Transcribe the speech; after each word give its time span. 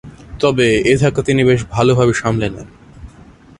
তবে, 0.39 0.67
এ 0.81 0.93
ধাক্কা 0.97 1.21
তিনি 1.21 1.41
বেশ 1.43 1.61
ভালোভাবে 1.69 2.13
সামলে 2.13 2.47
নেন। 2.49 2.67